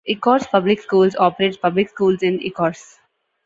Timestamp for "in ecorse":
2.23-2.97